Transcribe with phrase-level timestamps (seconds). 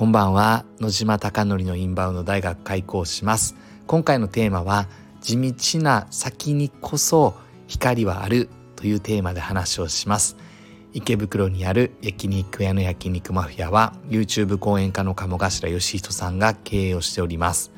[0.00, 0.64] こんばんは。
[0.80, 3.54] 野島貴則のインバウンド大学開校します。
[3.86, 4.88] 今回のテーマは
[5.20, 7.34] 地道な先にこそ
[7.66, 10.38] 光はあるというテーマで話をします。
[10.94, 17.70] 池袋にある焼肉屋の焼肉マフィアは YouTube 講演家の鴨頭義人さんが経営をしております。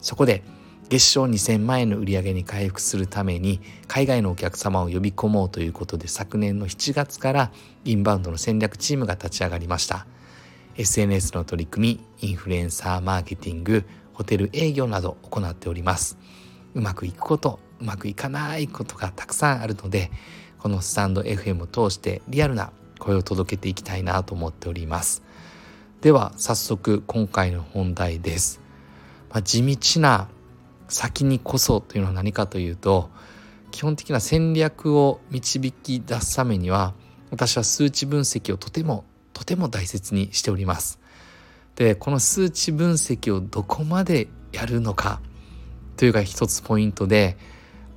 [0.00, 0.42] そこで
[0.88, 7.52] 月賞2000万円の売り上げに回復するために海外のお客様を呼び込もうということで昨年の7月から
[7.84, 10.08] インバウンドの戦略チームが立ち上がりました。
[10.78, 16.16] SNS の取り組みインフルエンサーマーケティングホテル営業など行っております。
[16.74, 20.10] うまくいくことうまくいかないことがたくさんあるので
[20.58, 25.22] このスタンド FM を通してリアルな声を届けていきたいなと思っております。
[26.00, 28.60] では早速今回の本題です、
[29.30, 30.28] まあ、地道な
[30.86, 33.10] 先にこそというのは何かというと
[33.72, 36.94] 基本的な戦略を導き出すためには
[37.30, 39.04] 私は数値分析をとても
[39.38, 40.98] とても大切にしております。
[41.76, 45.20] でこの数値分析をどこまでやるのか
[45.96, 47.36] というか一つポイントで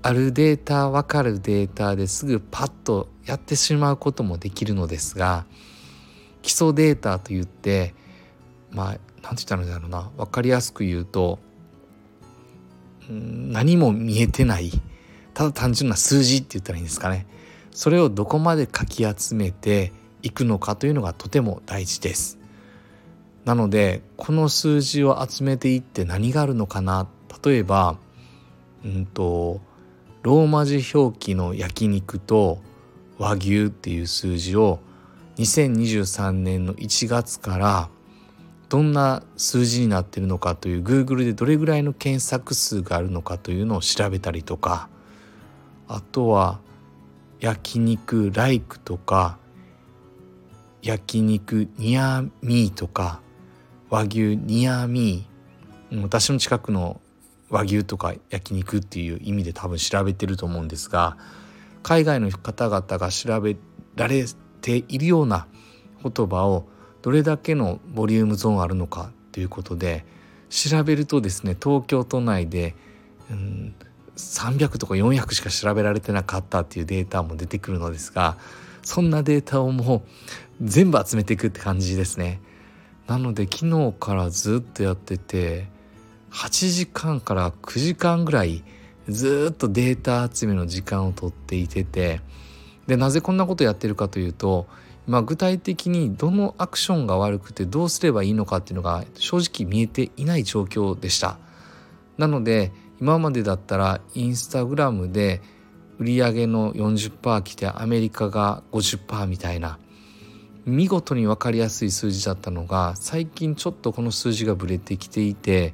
[0.03, 5.45] あるデータ分かるデータですぐパッとやってしまうこともできるのですが
[6.44, 7.95] 基礎データといって
[8.69, 11.39] まあ何て言ったらいいんだろうな分かりやすく言うと
[13.09, 14.69] 何も見えてない
[15.34, 17.25] ただ単純な数字って言ったらいいんですかね。
[17.72, 19.92] それをどこまでかき集めて
[20.23, 22.38] いくのかというのがとても大事です。
[23.45, 27.08] なのでこの数字を集めていって何があるのかな。
[27.44, 27.97] 例えば
[28.86, 29.61] うんと
[30.23, 32.59] ローマ字表記の焼肉と
[33.17, 34.80] 和牛っていう数字を
[35.38, 37.89] 2023年の1月から
[38.69, 44.88] どんな数字になってるのかという Google でどれぐらいの検索数があるのかというのを調べたりとか
[45.88, 46.59] あとは
[47.39, 49.39] 焼肉ライクとか
[50.82, 53.22] 焼肉ニアミーとか
[53.90, 56.02] 和牛ニアミー。
[56.02, 57.02] 私の近くの
[57.50, 61.18] 和牛とか焼肉っていう意味で多分調べてると思うんですが
[61.84, 63.58] 海外の方々が調べ
[63.96, 64.24] られ
[64.62, 65.47] ているような
[66.02, 66.68] 言葉を
[67.02, 70.06] どれだけのボリュームゾーンあるのかということで
[70.50, 72.75] 調べるとですね東京都内で、
[73.30, 73.75] うん、
[74.16, 78.38] 300とか400しか調べられてなかったっていうデータも出てくるのですが
[78.84, 80.02] そんなデータをもう
[80.61, 82.39] 全部集めていくって感じですね。
[83.07, 85.67] なので昨日からずっとやってて
[86.31, 88.63] 8時間から9時間ぐらい
[89.09, 92.22] ずっとデータ集めの時間をとっていてて
[92.88, 94.67] でなぜこんなことやってるかというと
[95.07, 101.38] まあ、具体的にどのアクションが悪くてどうすればいいのかっていうのが正直見えていない状況でした
[102.17, 105.41] なので今までだったらインスタグラムで
[105.97, 109.79] 売り上げの40%来てアメリカが50%みたいな
[110.66, 115.73] 見事に分かりやすい数字だったのが最近ちょっとこの数字がぶれてきていて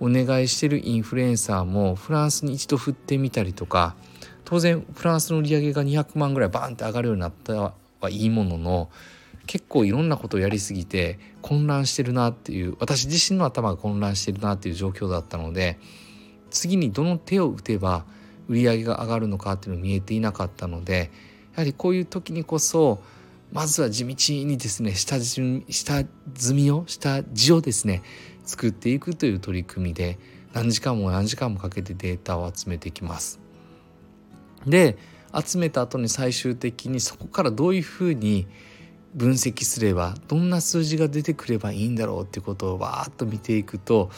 [0.00, 3.94] お願いしてるインフルエンサーもフランスに一度振ってみたりとか
[4.44, 7.74] 当然フランスの売り上げが200万ぐらいバーンって上がるようになったは
[8.10, 8.90] いいものの
[9.46, 15.78] 結構いろんなことをやりすぎて混乱してるなっていう私自身の頭が混乱してるなっていう状況だったので
[16.50, 18.04] 次にどの手を打てば
[18.48, 21.10] 売り上げが上がるのかっていうの見えていなかったので
[21.54, 23.02] やはりこういう時にこそ
[23.52, 24.14] まずは地道
[24.44, 26.04] にですね下下
[26.34, 28.02] 積みを下地をですね
[28.44, 30.18] 作っていくという取り組みで
[30.52, 33.40] 何時間も何時間もかけてデータを集めていきます。
[34.66, 34.96] で
[35.34, 38.46] 集めた後に最終的にそこからどういうふうに
[39.14, 44.10] 分析すればどんな数字が出てくればいいんだろうっていうことをわーっと見ていくと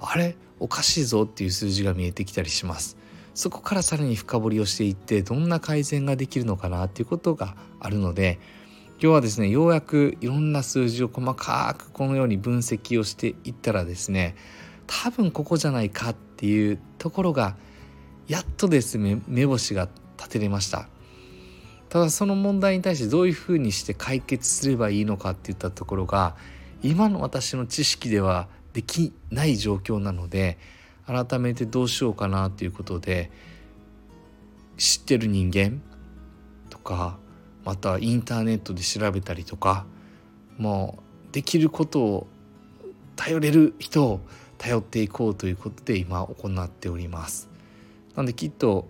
[0.00, 2.96] あれおかしいぞっていう数字が見えてきたりします。
[3.34, 8.38] そこからさらに深掘りをしていってどんな改善ができるのかなっていうことがあるので
[8.98, 14.36] 今日はですねようやくいろんな数字を細かくこのように分析をしていったらですね
[14.86, 17.56] 多分ここじゃないかっていうところが
[18.26, 20.88] やっとですね目星が立てれました。
[21.90, 26.34] ただその問題に対してどういうふうにして解決すればいいのかっていったところが
[26.82, 30.58] 今の私の知識ではできない状況なので
[31.06, 33.30] 改めてどうしようかなということで
[34.76, 35.80] 知ってる人間
[36.70, 37.18] とか
[37.66, 39.84] またインターネットで調べたりとか
[40.56, 40.98] も
[41.30, 42.26] うできることを
[43.16, 44.20] 頼れる人を
[44.56, 47.50] 頼っていこうということで今行っております。
[48.14, 48.86] なんできっと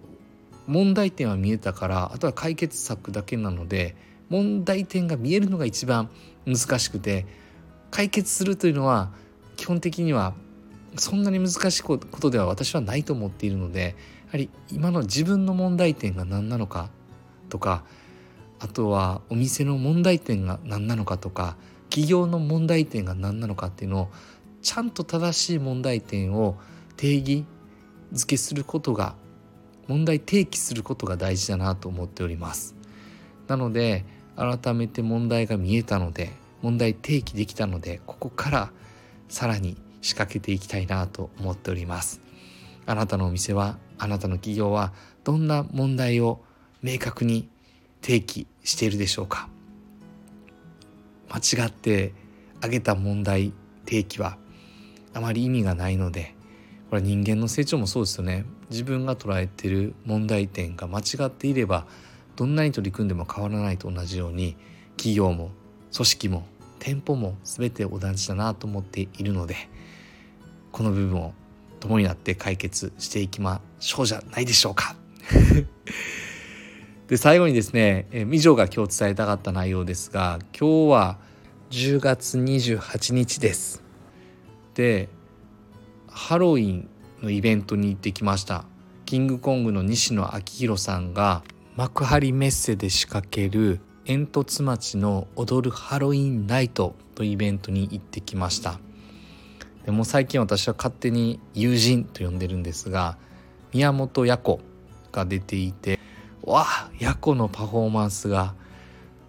[0.67, 3.97] 問題点は見えたからあとは解決策だけなので
[4.29, 6.11] 問題点が見えるのが一番
[6.45, 7.27] 難しくて
[7.91, 9.11] 解決するというのは
[9.57, 10.35] 基本的には
[10.97, 13.97] そんなに難しいことでは私はないと思っているので
[14.27, 16.91] やはり今の自分の問題点が何なのか
[17.49, 17.85] とか
[18.59, 21.57] あとはお店の問題点が何なのかとか
[21.91, 24.09] 企業の問題点が何なのかっていうのを
[24.63, 26.57] ちゃんと正しい問題点を
[26.97, 27.45] 定義
[28.13, 29.15] 付けすることが
[29.89, 32.75] 問題提起することが大事だなと思っております。
[33.47, 34.05] なので
[34.35, 36.33] 改めて問題が見えたので
[36.63, 38.71] 問題提起できたのでここから
[39.29, 42.21] さらに仕掛けていきたいなと思っております。
[42.87, 44.93] あなたのお店はあなたの企業は
[45.25, 46.41] どんな問題を
[46.83, 47.49] 明確に
[48.07, 49.49] 提起しているでしょうか？
[51.29, 52.13] 間違って
[52.59, 53.53] 挙げた問題
[53.85, 54.39] 提起は
[55.13, 56.37] あまり意味がないので
[56.89, 58.45] これ人間の成長もそうですよね。
[58.71, 61.85] 自分が捉えてる問題点が間違っていれば
[62.37, 64.57] どんなに取り組んでも変わらないと同じように
[64.97, 65.51] 企業も
[65.93, 66.47] 組織も
[66.79, 69.57] 店舗も全て同じだなと思っているので
[70.71, 71.33] この部分を
[71.81, 74.95] 共になって解決していきましょうじゃないでしょうか。
[77.09, 81.19] で最後にですね以上が今日伝えたかった内容ですが今日は
[81.71, 83.83] 10月28日です。
[84.75, 85.09] で
[86.09, 86.89] ハロウィン
[87.23, 88.65] のイベントに行ってきました。
[89.05, 91.45] キングコングの西野昭弘さんが
[91.77, 98.81] 幕張メッセで仕掛ける煙突町の踊るハロウィンナイトというイベントに行ってきました。
[99.85, 103.17] でも最近私は勝手に友人と呼んでるんですが
[103.73, 104.61] 宮本弥子
[105.13, 105.96] が出ていて
[106.47, 108.55] わあ弥子のパフォーマンスが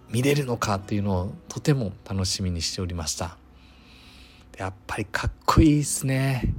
[0.08, 3.36] 見れるのかっていうのをとても楽しみにしておりました。
[4.56, 6.54] やっぱりかっこいいですね。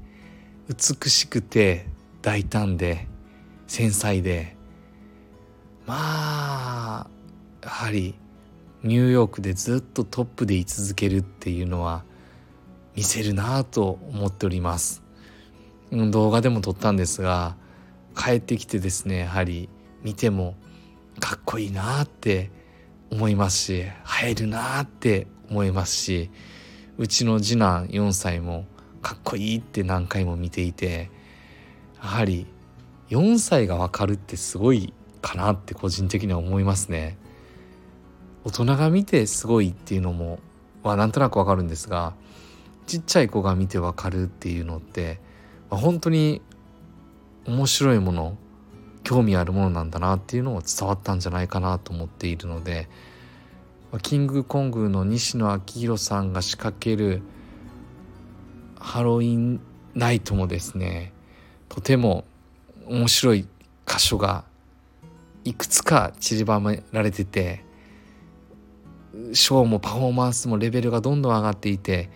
[0.67, 1.87] 美しくて
[2.21, 3.07] 大胆で
[3.67, 4.57] 繊細で。
[5.87, 7.07] まあ
[7.63, 8.13] やはり
[8.83, 12.03] ニューヨークでずっとトップで居続けるっていうのは
[12.95, 15.03] 見せるなと思っております。
[15.91, 17.55] 動画でも撮ったんですが
[18.15, 19.69] 帰ってきてですねやはり
[20.03, 20.55] 見ても
[21.19, 22.51] かっこいいなって
[23.11, 23.91] 思いますし映
[24.23, 26.29] えるなって思いますし
[26.97, 28.65] うちの次男4歳も
[29.01, 31.09] かっこいいって何回も見ていて
[32.01, 32.45] やはり
[33.09, 37.17] 4歳がわかるってすごいかなって個人的には思いますね。
[38.45, 40.39] 大人が見てすごいっていうのも
[40.83, 42.13] はなんとなくわかるんですが
[42.87, 45.19] ちっちゃい子が見てわかるっていうのって、
[45.69, 46.41] まあ、本当に
[47.45, 48.37] 面白いもの
[49.09, 52.87] 興味あるものなんだなっていうのを伝わったんじゃないかなと思っているので、
[54.03, 57.23] キングコングの西野昭弘さんが仕掛ける
[58.77, 59.61] ハロウィン
[59.95, 61.11] ナイトもですね
[61.69, 62.23] とても
[62.85, 63.47] 面白い
[63.87, 64.43] 箇所が
[65.43, 67.65] いくつか散りばめられてて
[69.33, 72.11] ショーもパフォーマンスもレベルがどんどん上がっていて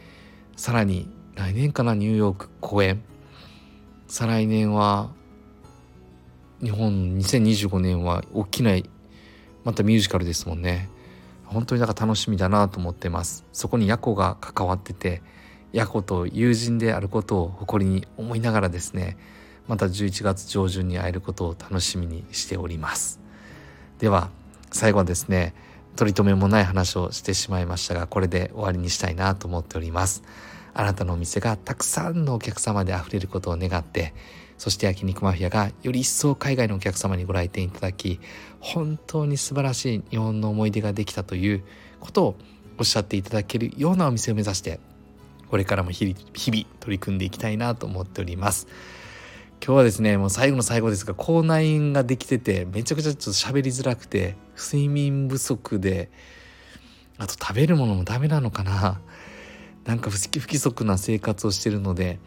[0.55, 3.01] さらに来年かなニューヨーク公演。
[4.07, 5.09] 再来年は
[6.63, 8.71] 日本2025年は大きな
[9.65, 10.89] またミュージカルですもんね。
[11.43, 13.43] 本当にだか楽しみだなと思ってます。
[13.51, 15.21] そこにヤコが関わってて
[15.73, 19.17] ヤコと友人であることを誇りに思いながらですね
[19.67, 23.19] また11月上旬に会えることを楽しみにしております。
[23.99, 24.29] では
[24.71, 25.53] 最後はですね
[25.97, 30.23] 取り留めもない話をしてしまいましたがこれで終わりにしたいなと思っております。
[30.73, 34.13] あなたのお店がたくさんのお客様で溢れることを願って
[34.57, 38.19] そして焼肉マフィアがより一層海外のお客様にご来店いただき
[38.59, 41.63] 本当に素晴らしい日本の思い出ができたという
[41.99, 42.35] ことを
[42.77, 44.79] おっしゃっていただけるようなお店を目指して
[45.49, 48.67] これからも日々取り組んでいきたいなと思っております。
[49.63, 56.09] 今日はですねもう最後の最後ですが口内炎ができててめちゃくちゃちょっと喋りづらくて睡眠不足で
[57.17, 58.99] あと食べるものもダメなのかな。
[59.85, 62.19] なんか不規則な生活をしてるので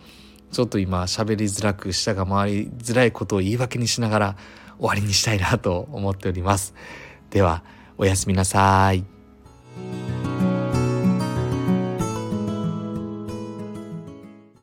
[0.52, 4.36] ちょっと今喋りづらく舌が回りづらいことを言い訳にしながら
[4.78, 6.74] 終わりにしたいなと思っております。
[7.30, 7.62] では
[7.98, 10.05] おやすみなさい。